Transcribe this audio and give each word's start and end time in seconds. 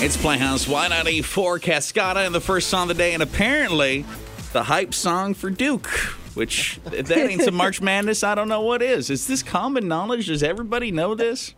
It's 0.00 0.16
Playhouse 0.16 0.66
Y94 0.66 1.58
Cascada 1.58 2.24
and 2.24 2.32
the 2.32 2.40
first 2.40 2.68
song 2.68 2.88
of 2.88 2.96
the 2.96 3.02
day, 3.02 3.14
and 3.14 3.22
apparently 3.22 4.04
the 4.52 4.62
hype 4.62 4.94
song 4.94 5.34
for 5.34 5.50
Duke. 5.50 5.88
Which 6.34 6.78
if 6.92 7.08
that 7.08 7.18
ain't 7.18 7.42
some 7.42 7.56
March 7.56 7.80
Madness. 7.80 8.22
I 8.22 8.36
don't 8.36 8.48
know 8.48 8.60
what 8.60 8.80
is. 8.80 9.10
Is 9.10 9.26
this 9.26 9.42
common 9.42 9.88
knowledge? 9.88 10.28
Does 10.28 10.44
everybody 10.44 10.92
know 10.92 11.16
this? 11.16 11.52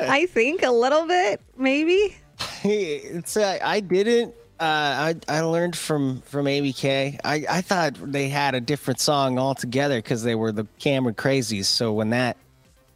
I 0.00 0.26
think 0.26 0.64
a 0.64 0.72
little 0.72 1.06
bit, 1.06 1.40
maybe. 1.56 2.16
it's 2.64 3.36
uh, 3.36 3.60
I 3.62 3.78
didn't. 3.78 4.34
Uh, 4.58 4.64
I 4.64 5.14
I 5.28 5.40
learned 5.42 5.76
from 5.76 6.20
from 6.22 6.46
ABK. 6.46 7.20
I 7.24 7.44
I 7.48 7.60
thought 7.60 7.94
they 7.94 8.28
had 8.28 8.56
a 8.56 8.60
different 8.60 8.98
song 8.98 9.38
altogether 9.38 9.98
because 9.98 10.24
they 10.24 10.34
were 10.34 10.50
the 10.50 10.66
Cameron 10.80 11.14
Crazies. 11.14 11.66
So 11.66 11.92
when 11.92 12.10
that 12.10 12.36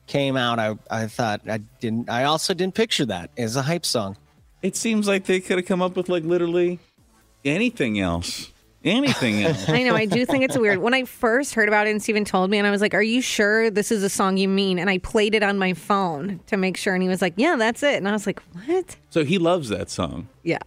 came 0.08 0.36
out, 0.36 0.58
I 0.58 0.76
I 0.90 1.06
thought 1.06 1.42
I 1.48 1.58
didn't. 1.58 2.10
I 2.10 2.24
also 2.24 2.52
didn't 2.52 2.74
picture 2.74 3.06
that 3.06 3.30
as 3.38 3.54
a 3.54 3.62
hype 3.62 3.86
song. 3.86 4.16
It 4.62 4.77
seems 4.77 5.07
like 5.07 5.27
they 5.27 5.41
could 5.41 5.59
have 5.59 5.66
come 5.66 5.82
up 5.82 5.96
with 5.96 6.09
like 6.09 6.25
literally 6.25 6.79
anything 7.44 8.00
else. 8.00 8.50
Anything 8.85 9.43
else. 9.43 9.68
I 9.68 9.82
know. 9.82 9.96
I 9.96 10.04
do 10.07 10.25
think 10.25 10.44
it's 10.44 10.57
weird. 10.57 10.79
When 10.79 10.94
I 10.94 11.04
first 11.04 11.54
heard 11.54 11.67
about 11.68 11.89
it 11.89 11.90
and 11.90 12.00
Steven 12.00 12.25
told 12.25 12.50
me, 12.50 12.58
and 12.58 12.66
I 12.68 12.71
was 12.71 12.80
like, 12.80 12.94
Are 12.94 13.03
you 13.03 13.21
sure 13.21 13.68
this 13.68 13.90
is 13.90 14.04
a 14.04 14.08
song 14.08 14.36
you 14.36 14.49
mean? 14.49 14.79
And 14.79 14.89
I 14.89 14.99
played 14.99 15.35
it 15.35 15.43
on 15.43 15.58
my 15.58 15.75
phone 15.75 16.39
to 16.46 16.57
make 16.57 16.77
sure. 16.77 16.94
And 16.94 17.03
he 17.03 17.08
was 17.08 17.21
like, 17.21 17.35
Yeah, 17.36 17.57
that's 17.57 17.82
it. 17.82 17.96
And 17.96 18.07
I 18.08 18.13
was 18.13 18.27
like, 18.27 18.40
What? 18.64 18.96
So 19.11 19.25
he 19.25 19.39
loves 19.39 19.71
that 19.71 19.90
song. 19.90 20.29
Yeah. 20.44 20.58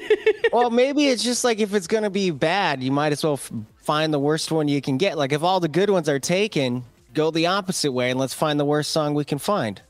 well, 0.52 0.70
maybe 0.70 1.08
it's 1.08 1.22
just 1.22 1.44
like 1.44 1.58
if 1.58 1.74
it's 1.74 1.86
going 1.86 2.04
to 2.04 2.10
be 2.10 2.30
bad, 2.30 2.82
you 2.82 2.90
might 2.90 3.12
as 3.12 3.22
well 3.22 3.34
f- 3.34 3.52
find 3.76 4.12
the 4.12 4.18
worst 4.18 4.50
one 4.50 4.68
you 4.68 4.80
can 4.80 4.96
get. 4.96 5.18
Like 5.18 5.32
if 5.32 5.42
all 5.42 5.60
the 5.60 5.68
good 5.68 5.90
ones 5.90 6.08
are 6.08 6.18
taken, 6.18 6.82
go 7.12 7.30
the 7.30 7.46
opposite 7.46 7.92
way 7.92 8.10
and 8.10 8.18
let's 8.18 8.34
find 8.34 8.58
the 8.58 8.64
worst 8.64 8.90
song 8.90 9.12
we 9.12 9.24
can 9.26 9.38
find. 9.38 9.82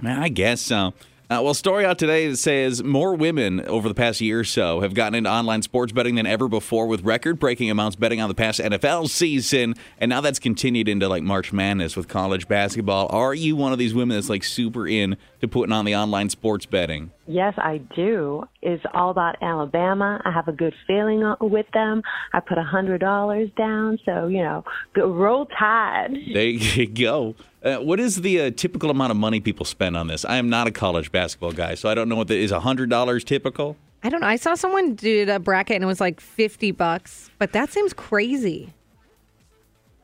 Man, 0.00 0.22
I 0.22 0.28
guess 0.28 0.60
so. 0.60 0.94
Uh, 1.30 1.40
well, 1.42 1.54
story 1.54 1.86
out 1.86 1.98
today 1.98 2.34
says 2.34 2.84
more 2.84 3.14
women 3.14 3.60
over 3.66 3.88
the 3.88 3.94
past 3.94 4.20
year 4.20 4.40
or 4.40 4.44
so 4.44 4.80
have 4.80 4.92
gotten 4.92 5.14
into 5.14 5.30
online 5.30 5.62
sports 5.62 5.90
betting 5.90 6.16
than 6.16 6.26
ever 6.26 6.48
before, 6.48 6.86
with 6.86 7.02
record-breaking 7.02 7.70
amounts 7.70 7.96
betting 7.96 8.20
on 8.20 8.28
the 8.28 8.34
past 8.34 8.60
NFL 8.60 9.08
season, 9.08 9.74
and 9.98 10.10
now 10.10 10.20
that's 10.20 10.38
continued 10.38 10.86
into 10.86 11.08
like 11.08 11.22
March 11.22 11.50
Madness 11.50 11.96
with 11.96 12.08
college 12.08 12.46
basketball. 12.46 13.06
Are 13.08 13.32
you 13.34 13.56
one 13.56 13.72
of 13.72 13.78
these 13.78 13.94
women 13.94 14.18
that's 14.18 14.28
like 14.28 14.44
super 14.44 14.86
in 14.86 15.16
to 15.40 15.48
putting 15.48 15.72
on 15.72 15.86
the 15.86 15.96
online 15.96 16.28
sports 16.28 16.66
betting? 16.66 17.10
Yes, 17.26 17.54
I 17.56 17.78
do. 17.78 18.44
It's 18.60 18.84
all 18.92 19.10
about 19.10 19.36
Alabama. 19.40 20.20
I 20.24 20.30
have 20.30 20.46
a 20.46 20.52
good 20.52 20.74
feeling 20.86 21.34
with 21.40 21.66
them. 21.72 22.02
I 22.34 22.40
put 22.40 22.58
a 22.58 22.62
hundred 22.62 23.00
dollars 23.00 23.48
down, 23.56 23.98
so 24.04 24.26
you 24.26 24.42
know, 24.42 24.64
go, 24.94 25.10
roll 25.10 25.46
tide. 25.46 26.14
There 26.32 26.44
you 26.46 26.86
go. 26.86 27.34
Uh, 27.62 27.76
what 27.76 27.98
is 27.98 28.20
the 28.20 28.42
uh, 28.42 28.50
typical 28.50 28.90
amount 28.90 29.10
of 29.10 29.16
money 29.16 29.40
people 29.40 29.64
spend 29.64 29.96
on 29.96 30.06
this? 30.06 30.24
I 30.26 30.36
am 30.36 30.50
not 30.50 30.66
a 30.66 30.70
college 30.70 31.10
basketball 31.10 31.52
guy, 31.52 31.76
so 31.76 31.88
I 31.88 31.94
don't 31.94 32.10
know 32.10 32.16
what 32.16 32.28
the, 32.28 32.36
is 32.36 32.50
a 32.50 32.60
hundred 32.60 32.90
dollars 32.90 33.24
typical. 33.24 33.76
I 34.02 34.10
don't 34.10 34.20
know. 34.20 34.26
I 34.26 34.36
saw 34.36 34.54
someone 34.54 34.94
did 34.94 35.30
a 35.30 35.38
bracket 35.38 35.76
and 35.76 35.84
it 35.84 35.86
was 35.86 36.00
like 36.00 36.20
fifty 36.20 36.72
bucks, 36.72 37.30
but 37.38 37.52
that 37.52 37.70
seems 37.70 37.94
crazy. 37.94 38.74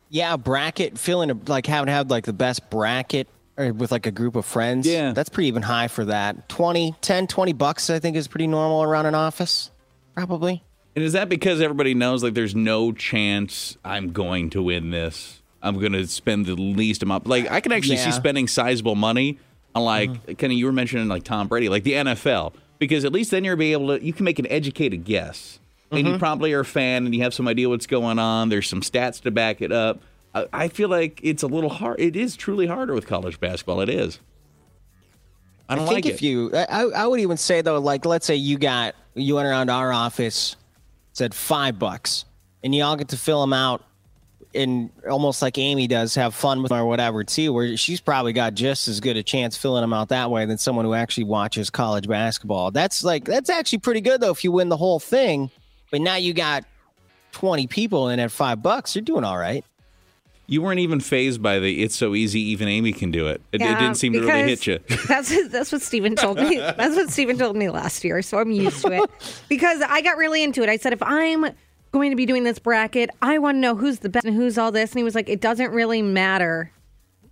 Yeah, 0.09 0.37
bracket 0.39 0.99
feeling 0.99 1.43
like 1.47 1.67
having 1.67 1.93
had 1.93 2.11
like 2.11 2.25
the 2.25 2.33
best 2.33 2.71
bracket 2.71 3.29
or 3.61 3.73
with 3.73 3.93
like 3.93 4.07
a 4.07 4.11
group 4.11 4.37
of 4.37 4.45
friends. 4.47 4.87
Yeah. 4.87 5.13
That's 5.13 5.29
pretty 5.29 5.49
even 5.49 5.63
high 5.63 5.89
for 5.89 6.05
that. 6.07 6.49
20, 6.49 6.95
10, 7.01 7.27
20 7.27 7.53
bucks 7.53 7.91
I 7.91 7.99
think 7.99 8.17
is 8.17 8.27
pretty 8.29 8.47
normal 8.47 8.83
around 8.83 9.07
an 9.07 9.15
office. 9.15 9.71
Probably. 10.15 10.63
And 10.97 11.05
is 11.05 11.13
that 11.13 11.29
because 11.29 11.61
everybody 11.61 11.95
knows 11.95 12.23
like 12.23 12.35
there's 12.35 12.55
no 12.55 12.93
chance 12.93 13.77
I'm 13.85 14.13
going 14.13 14.51
to 14.51 14.63
win 14.63 14.91
this? 14.91 15.41
I'm 15.63 15.79
going 15.79 15.93
to 15.93 16.07
spend 16.07 16.47
the 16.47 16.55
least 16.55 17.03
amount. 17.03 17.27
Like 17.27 17.51
I 17.51 17.61
can 17.61 17.73
actually 17.73 17.99
see 17.99 18.11
spending 18.13 18.49
sizable 18.49 18.95
money 18.97 19.39
on 19.75 19.85
like 19.85 20.11
Mm-hmm. 20.11 20.47
of 20.47 20.53
you 20.53 20.67
were 20.67 20.73
mentioning 20.73 21.07
like 21.09 21.23
Tom 21.23 21.47
Brady, 21.47 21.69
like 21.69 21.85
the 21.85 21.93
NFL, 21.93 22.55
because 22.79 23.05
at 23.05 23.13
least 23.13 23.31
then 23.31 23.45
you're 23.45 23.57
be 23.57 23.73
able 23.73 23.97
to 23.99 24.05
you 24.05 24.13
can 24.13 24.25
make 24.25 24.39
an 24.39 24.47
educated 24.49 25.05
guess, 25.05 25.61
and 25.91 26.01
Mm-hmm. 26.01 26.13
you 26.15 26.19
probably 26.19 26.53
are 26.55 26.61
a 26.61 26.65
fan 26.65 27.05
and 27.05 27.15
you 27.15 27.23
have 27.23 27.35
some 27.35 27.47
idea 27.47 27.69
what's 27.69 27.87
going 27.87 28.19
on. 28.19 28.49
There's 28.49 28.69
some 28.69 28.81
stats 28.81 29.21
to 29.23 29.31
back 29.31 29.61
it 29.63 29.71
up. 29.71 30.01
I, 30.35 30.69
feel 30.69 30.89
like 30.89 31.21
it's 31.23 31.43
a 31.43 31.47
little 31.47 31.71
hard. 31.71 31.99
It 31.99 32.15
is 32.15 32.37
truly 32.37 32.67
harder 32.67 32.95
with 32.95 33.07
college 33.07 33.41
basketball. 33.41 33.81
It 33.81 33.89
is. 33.89 34.21
I 35.69 35.75
don't 35.75 35.85
I 35.85 35.89
think 35.89 36.05
like 36.05 36.15
if 36.15 36.23
it. 36.23 36.27
you, 36.27 36.51
I, 36.55 36.85
I 36.85 37.07
would 37.07 37.21
even 37.21 37.37
say 37.37 37.63
though, 37.63 37.79
like 37.79 38.05
let's 38.05 38.27
say 38.27 38.35
you 38.35 38.59
got 38.59 38.95
you 39.15 39.37
went 39.37 39.47
around 39.47 39.71
our 39.71 39.93
office, 39.93 40.57
said 41.13 41.35
five 41.35 41.79
bucks, 41.79 42.25
and 42.63 42.75
you 42.75 42.83
all 42.83 42.97
get 42.97 43.09
to 43.09 43.17
fill 43.17 43.41
them 43.41 43.53
out, 43.53 43.85
and 44.55 44.91
almost 45.09 45.43
like 45.43 45.59
Amy 45.59 45.87
does, 45.87 46.17
have 46.17 46.35
fun 46.35 46.63
with 46.63 46.71
them 46.71 46.79
or 46.79 46.87
whatever 46.87 47.23
too. 47.23 47.53
Where 47.53 47.77
she's 47.77 48.01
probably 48.01 48.33
got 48.33 48.55
just 48.55 48.89
as 48.89 48.99
good 48.99 49.17
a 49.17 49.23
chance 49.23 49.57
filling 49.57 49.83
them 49.83 49.93
out 49.93 50.09
that 50.09 50.31
way 50.31 50.45
than 50.45 50.59
someone 50.59 50.85
who 50.85 50.95
actually 50.95 51.25
watches 51.25 51.71
college 51.71 52.09
basketball. 52.09 52.73
That's 52.73 53.05
like 53.05 53.25
that's 53.25 53.51
actually 53.51 53.79
pretty 53.79 54.01
good 54.01 54.21
though 54.21 54.31
if 54.31 54.43
you 54.43 54.51
win 54.53 54.69
the 54.69 54.77
whole 54.77 54.99
thing. 54.99 55.51
But 55.93 56.01
now 56.01 56.17
you 56.17 56.35
got 56.35 56.65
twenty 57.31 57.69
people 57.69 58.09
in 58.09 58.19
at 58.19 58.33
five 58.33 58.61
bucks, 58.61 58.95
you're 58.97 59.03
doing 59.03 59.25
all 59.25 59.39
right. 59.39 59.65
You 60.51 60.63
weren't 60.63 60.81
even 60.81 60.99
phased 60.99 61.41
by 61.41 61.61
the 61.61 61.81
"it's 61.81 61.95
so 61.95 62.17
easy, 62.17 62.41
even 62.41 62.67
Amy 62.67 62.93
can 62.93 63.13
do 63.13 63.29
it." 63.29 63.41
It, 63.53 63.63
it 63.63 63.79
didn't 63.79 63.95
seem 63.95 64.13
to 64.15 64.21
really 64.21 64.43
hit 64.43 64.67
you. 64.67 64.81
That's 65.07 65.49
that's 65.49 65.71
what 65.71 65.81
Stephen 65.81 66.17
told 66.17 66.39
me. 66.39 66.57
That's 66.77 66.97
what 66.97 67.09
Stephen 67.09 67.39
told 67.39 67.55
me 67.55 67.71
last 67.71 68.03
year, 68.03 68.21
so 68.21 68.39
I'm 68.39 68.51
used 68.51 68.85
to 68.85 69.05
it. 69.05 69.11
Because 69.49 69.81
I 69.81 70.01
got 70.03 70.17
really 70.17 70.43
into 70.43 70.65
it. 70.65 70.69
I 70.69 70.77
said 70.77 70.93
if 70.93 71.05
I'm 71.05 71.47
going 71.93 72.11
to 72.11 72.17
be 72.17 72.27
doing 72.27 72.43
this 72.43 72.59
bracket, 72.59 73.11
I 73.23 73.39
want 73.39 73.57
to 73.57 73.61
know 73.61 73.77
who's 73.77 74.01
the 74.01 74.09
best 74.09 74.27
and 74.27 74.35
who's 74.35 74.59
all 74.59 74.73
this. 74.73 74.91
And 74.91 74.99
he 74.99 75.05
was 75.05 75.15
like, 75.15 75.29
it 75.29 75.41
doesn't 75.41 75.71
really 75.71 76.03
matter. 76.03 76.73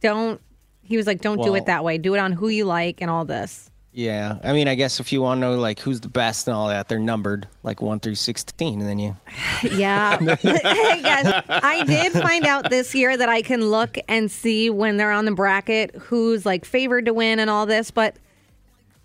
Don't. 0.01 0.41
He 0.83 0.97
was 0.97 1.09
like, 1.09 1.21
don't 1.21 1.43
do 1.43 1.57
it 1.57 1.67
that 1.67 1.83
way. 1.83 1.99
Do 1.99 2.15
it 2.15 2.19
on 2.19 2.31
who 2.31 2.49
you 2.49 2.67
like 2.67 3.01
and 3.01 3.11
all 3.11 3.25
this. 3.25 3.69
Yeah, 3.99 4.39
I 4.45 4.53
mean, 4.53 4.69
I 4.69 4.77
guess 4.77 5.01
if 5.01 5.11
you 5.11 5.21
want 5.23 5.39
to 5.39 5.41
know 5.41 5.59
like 5.59 5.81
who's 5.81 6.01
the 6.01 6.09
best 6.09 6.47
and 6.47 6.55
all 6.55 6.69
that, 6.69 6.87
they're 6.87 7.01
numbered 7.01 7.49
like 7.65 7.83
one 7.83 7.99
through 7.99 8.15
sixteen, 8.15 8.79
and 8.79 8.89
then 8.89 9.01
you 9.01 9.17
Yeah. 9.73 10.17
yes. 10.45 11.45
I 11.49 11.83
did 11.83 12.13
find 12.13 12.47
out 12.47 12.71
this 12.71 12.95
year 12.95 13.17
that 13.17 13.29
I 13.29 13.43
can 13.43 13.61
look 13.61 13.99
and 14.07 14.31
see 14.31 14.71
when 14.71 14.99
they're 14.99 15.11
on 15.11 15.25
the 15.25 15.33
bracket 15.33 15.97
who's 15.97 16.47
like 16.47 16.65
favored 16.65 17.07
to 17.07 17.13
win 17.13 17.41
and 17.41 17.51
all 17.51 17.67
this, 17.67 17.91
but 17.91 18.15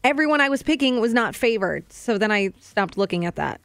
everyone 0.04 0.42
I 0.42 0.50
was 0.50 0.62
picking 0.62 1.02
was 1.02 1.12
not 1.12 1.36
favored. 1.36 1.92
So 1.92 2.20
then 2.20 2.32
I 2.32 2.54
stopped 2.60 2.96
looking 2.96 3.26
at 3.26 3.36
that. 3.38 3.62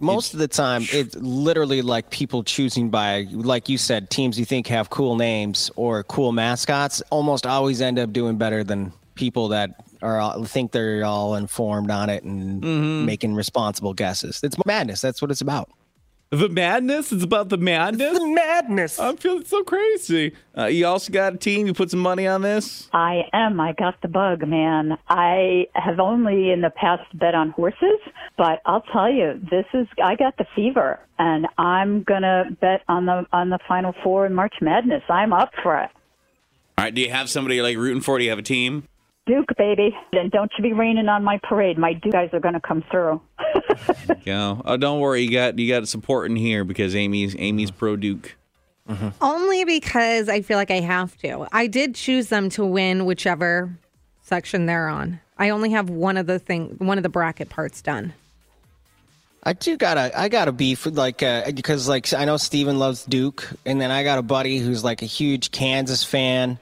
Most 0.00 0.32
of 0.32 0.40
the 0.40 0.48
time, 0.48 0.86
it's 0.92 1.14
literally 1.16 1.82
like 1.82 2.08
people 2.08 2.42
choosing 2.42 2.88
by, 2.88 3.26
like 3.32 3.68
you 3.68 3.76
said, 3.76 4.08
teams 4.08 4.38
you 4.38 4.46
think 4.46 4.68
have 4.68 4.88
cool 4.88 5.16
names 5.16 5.70
or 5.76 6.04
cool 6.04 6.32
mascots. 6.32 7.02
Almost 7.10 7.44
always 7.46 7.82
end 7.82 7.98
up 7.98 8.14
doing 8.14 8.38
better 8.38 8.64
than 8.64 8.94
people 9.14 9.48
that 9.48 9.83
are 10.04 10.18
all- 10.20 10.44
think 10.44 10.72
they're 10.72 11.04
all 11.04 11.34
informed 11.34 11.90
on 11.90 12.10
it 12.10 12.22
and 12.24 13.04
making 13.06 13.34
responsible 13.34 13.94
guesses. 13.94 14.40
It's 14.42 14.56
madness. 14.66 15.00
That's 15.00 15.20
what 15.22 15.30
it's 15.30 15.40
about. 15.40 15.70
The 16.30 16.48
madness? 16.48 17.12
It's 17.12 17.22
about 17.22 17.48
the 17.48 17.58
madness? 17.58 18.18
madness. 18.20 18.98
I'm 18.98 19.16
feeling 19.16 19.44
so 19.44 19.62
crazy. 19.62 20.32
Uh, 20.58 20.64
you 20.66 20.84
also 20.84 21.12
got 21.12 21.34
a 21.34 21.36
team. 21.36 21.66
You 21.68 21.74
put 21.74 21.90
some 21.92 22.00
money 22.00 22.26
on 22.26 22.42
this. 22.42 22.88
I 22.92 23.22
am. 23.32 23.60
I 23.60 23.72
got 23.72 24.00
the 24.02 24.08
bug, 24.08 24.44
man. 24.46 24.98
I 25.08 25.66
have 25.74 26.00
only 26.00 26.50
in 26.50 26.60
the 26.60 26.70
past 26.70 27.04
bet 27.16 27.36
on 27.36 27.50
horses, 27.50 28.00
but 28.36 28.60
I'll 28.66 28.80
tell 28.80 29.08
you, 29.12 29.40
this 29.48 29.66
is 29.74 29.86
I 30.02 30.16
got 30.16 30.36
the 30.36 30.46
fever, 30.56 30.98
and 31.20 31.46
I'm 31.56 32.02
gonna 32.02 32.46
bet 32.60 32.80
on 32.88 33.06
the 33.06 33.26
on 33.32 33.50
the 33.50 33.60
Final 33.68 33.94
Four 34.02 34.26
in 34.26 34.34
March 34.34 34.54
Madness. 34.60 35.04
I'm 35.08 35.32
up 35.32 35.52
for 35.62 35.78
it. 35.78 35.90
All 36.78 36.84
right. 36.86 36.94
Do 36.94 37.00
you 37.00 37.10
have 37.10 37.30
somebody 37.30 37.62
like 37.62 37.76
rooting 37.76 38.00
for? 38.02 38.18
Do 38.18 38.24
you 38.24 38.30
have 38.30 38.40
a 38.40 38.42
team? 38.42 38.88
Duke, 39.26 39.56
baby, 39.56 39.96
and 40.12 40.30
don't 40.30 40.50
you 40.56 40.62
be 40.62 40.72
raining 40.74 41.08
on 41.08 41.24
my 41.24 41.38
parade. 41.42 41.78
My 41.78 41.94
Duke 41.94 42.12
guys 42.12 42.30
are 42.32 42.40
gonna 42.40 42.60
come 42.60 42.82
through. 42.90 43.20
Yeah. 44.24 44.56
Oh, 44.64 44.76
don't 44.76 45.00
worry. 45.00 45.22
You 45.22 45.30
got 45.30 45.58
you 45.58 45.68
got 45.68 45.88
support 45.88 46.30
in 46.30 46.36
here 46.36 46.64
because 46.64 46.94
Amy's 46.94 47.34
Amy's 47.38 47.70
pro 47.70 47.96
Duke. 47.96 48.36
Only 49.20 49.64
because 49.64 50.28
I 50.28 50.42
feel 50.42 50.58
like 50.58 50.70
I 50.70 50.80
have 50.80 51.16
to. 51.18 51.46
I 51.52 51.66
did 51.66 51.94
choose 51.94 52.28
them 52.28 52.50
to 52.50 52.64
win 52.64 53.06
whichever 53.06 53.74
section 54.22 54.66
they're 54.66 54.88
on. 54.88 55.20
I 55.38 55.48
only 55.50 55.70
have 55.70 55.88
one 55.88 56.16
of 56.18 56.26
the 56.26 56.38
thing 56.38 56.76
one 56.78 56.98
of 56.98 57.02
the 57.02 57.08
bracket 57.08 57.48
parts 57.48 57.80
done. 57.80 58.12
I 59.42 59.52
do 59.52 59.76
gotta, 59.76 60.18
I 60.18 60.28
gotta 60.28 60.52
beef 60.52 60.86
with 60.86 60.96
like, 60.96 61.22
uh, 61.22 61.50
because 61.52 61.86
like 61.88 62.12
I 62.14 62.24
know 62.24 62.36
Steven 62.38 62.78
loves 62.78 63.04
Duke, 63.04 63.46
and 63.66 63.78
then 63.80 63.90
I 63.90 64.02
got 64.02 64.18
a 64.18 64.22
buddy 64.22 64.58
who's 64.58 64.82
like 64.82 65.02
a 65.02 65.06
huge 65.06 65.50
Kansas 65.50 66.02
fan, 66.02 66.58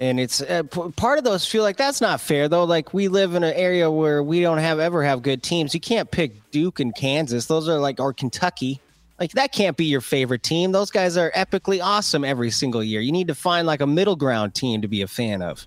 and 0.00 0.20
it's 0.20 0.40
uh, 0.42 0.62
p- 0.64 0.90
part 0.96 1.18
of 1.18 1.24
those 1.24 1.46
feel 1.46 1.62
like 1.62 1.76
that's 1.76 2.00
not 2.00 2.20
fair 2.20 2.48
though. 2.48 2.64
Like 2.64 2.92
we 2.92 3.08
live 3.08 3.34
in 3.34 3.42
an 3.44 3.54
area 3.54 3.90
where 3.90 4.22
we 4.22 4.40
don't 4.40 4.58
have 4.58 4.78
ever 4.78 5.02
have 5.04 5.22
good 5.22 5.42
teams. 5.42 5.72
You 5.74 5.80
can't 5.80 6.10
pick 6.10 6.50
Duke 6.50 6.80
and 6.80 6.94
Kansas; 6.94 7.46
those 7.46 7.68
are 7.68 7.78
like 7.78 7.98
or 8.00 8.12
Kentucky. 8.12 8.80
Like 9.18 9.32
that 9.32 9.52
can't 9.52 9.76
be 9.76 9.86
your 9.86 10.02
favorite 10.02 10.42
team. 10.42 10.72
Those 10.72 10.90
guys 10.90 11.16
are 11.16 11.30
epically 11.32 11.82
awesome 11.82 12.24
every 12.24 12.50
single 12.50 12.84
year. 12.84 13.00
You 13.00 13.12
need 13.12 13.28
to 13.28 13.34
find 13.34 13.66
like 13.66 13.80
a 13.80 13.86
middle 13.86 14.16
ground 14.16 14.54
team 14.54 14.82
to 14.82 14.88
be 14.88 15.00
a 15.02 15.08
fan 15.08 15.40
of. 15.40 15.66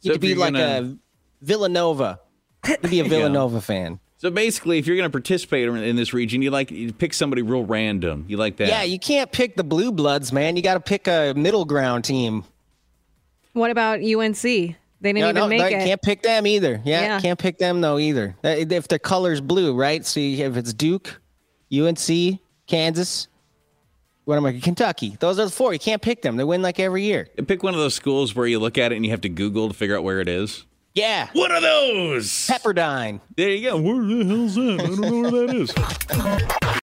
You 0.00 0.12
to 0.12 0.14
if 0.14 0.20
be 0.20 0.34
like 0.34 0.54
gonna- 0.54 0.96
a 1.42 1.44
Villanova. 1.44 2.20
to 2.64 2.88
be 2.88 3.00
a 3.00 3.04
Villanova 3.08 3.60
fan. 3.60 4.00
So 4.18 4.30
basically, 4.30 4.78
if 4.78 4.86
you're 4.86 4.96
going 4.96 5.08
to 5.08 5.12
participate 5.12 5.68
in 5.68 5.76
in 5.76 5.94
this 5.96 6.14
region, 6.14 6.40
you 6.40 6.50
like 6.50 6.70
you 6.70 6.90
pick 6.92 7.12
somebody 7.12 7.42
real 7.42 7.64
random. 7.66 8.24
You 8.28 8.38
like 8.38 8.56
that? 8.56 8.68
Yeah, 8.68 8.82
you 8.82 8.98
can't 8.98 9.30
pick 9.30 9.56
the 9.56 9.62
Blue 9.64 9.92
Bloods, 9.92 10.32
man. 10.32 10.56
You 10.56 10.62
got 10.62 10.74
to 10.74 10.80
pick 10.80 11.06
a 11.06 11.34
middle 11.36 11.66
ground 11.66 12.04
team. 12.04 12.44
What 13.56 13.70
about 13.70 14.00
UNC? 14.00 14.42
They 14.42 14.76
didn't 15.02 15.18
No, 15.20 15.28
even 15.30 15.34
no, 15.36 15.48
make 15.48 15.60
no, 15.60 15.66
it. 15.66 15.70
you 15.72 15.78
can't 15.78 16.02
pick 16.02 16.20
them 16.22 16.46
either. 16.46 16.82
Yeah, 16.84 17.00
Yeah. 17.00 17.20
can't 17.20 17.38
pick 17.38 17.56
them 17.56 17.80
though 17.80 17.98
either. 17.98 18.36
Uh, 18.44 18.48
If 18.48 18.88
the 18.88 18.98
color's 18.98 19.40
blue, 19.40 19.74
right? 19.74 20.04
So 20.04 20.20
if 20.20 20.56
it's 20.58 20.74
Duke, 20.74 21.18
UNC, 21.72 22.38
Kansas, 22.66 23.28
what 24.26 24.36
am 24.36 24.44
I? 24.44 24.60
Kentucky. 24.60 25.16
Those 25.20 25.38
are 25.38 25.46
the 25.46 25.50
four. 25.50 25.72
You 25.72 25.78
can't 25.78 26.02
pick 26.02 26.20
them. 26.20 26.36
They 26.36 26.44
win 26.44 26.60
like 26.60 26.78
every 26.78 27.04
year. 27.04 27.28
Pick 27.46 27.62
one 27.62 27.72
of 27.72 27.80
those 27.80 27.94
schools 27.94 28.34
where 28.34 28.46
you 28.46 28.58
look 28.58 28.76
at 28.76 28.92
it 28.92 28.96
and 28.96 29.06
you 29.06 29.10
have 29.12 29.22
to 29.22 29.30
Google 29.30 29.68
to 29.68 29.74
figure 29.74 29.96
out 29.96 30.04
where 30.04 30.20
it 30.20 30.28
is. 30.28 30.66
Yeah, 30.94 31.28
What 31.32 31.50
are 31.50 31.60
those? 31.60 32.26
Pepperdine. 32.46 33.20
There 33.36 33.48
you 33.50 33.70
go. 33.70 33.76
Where 33.80 34.02
the 34.04 34.24
hell's 34.24 34.54
that? 34.54 34.80
I 34.80 34.86
don't 34.86 35.00
know 35.00 35.30
where 35.30 35.46
that 35.46 36.50
is. 36.52 36.56